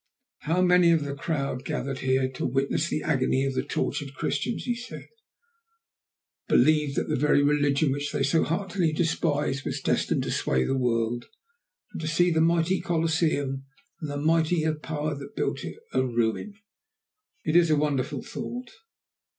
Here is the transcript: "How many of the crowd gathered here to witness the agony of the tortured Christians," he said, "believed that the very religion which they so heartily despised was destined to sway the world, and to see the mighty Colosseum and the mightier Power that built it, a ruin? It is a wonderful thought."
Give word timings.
"How 0.39 0.63
many 0.63 0.89
of 0.89 1.03
the 1.03 1.13
crowd 1.13 1.63
gathered 1.63 1.99
here 1.99 2.27
to 2.31 2.45
witness 2.47 2.89
the 2.89 3.03
agony 3.03 3.45
of 3.45 3.53
the 3.53 3.61
tortured 3.61 4.15
Christians," 4.15 4.63
he 4.65 4.73
said, 4.73 5.07
"believed 6.47 6.95
that 6.95 7.07
the 7.07 7.15
very 7.15 7.43
religion 7.43 7.91
which 7.91 8.11
they 8.11 8.23
so 8.23 8.41
heartily 8.43 8.93
despised 8.93 9.63
was 9.63 9.79
destined 9.79 10.23
to 10.23 10.31
sway 10.31 10.63
the 10.63 10.75
world, 10.75 11.25
and 11.91 12.01
to 12.01 12.07
see 12.07 12.31
the 12.31 12.41
mighty 12.41 12.81
Colosseum 12.81 13.65
and 14.01 14.09
the 14.09 14.17
mightier 14.17 14.73
Power 14.73 15.13
that 15.13 15.35
built 15.35 15.63
it, 15.63 15.77
a 15.93 16.01
ruin? 16.01 16.55
It 17.45 17.55
is 17.55 17.69
a 17.69 17.75
wonderful 17.75 18.23
thought." 18.23 18.71